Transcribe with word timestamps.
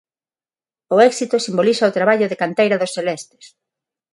O 0.95 0.97
éxito 1.09 1.35
simboliza 1.37 1.89
o 1.89 1.95
traballo 1.97 2.29
de 2.29 2.39
canteira 2.41 2.79
dos 2.81 2.93
celestes. 2.97 3.45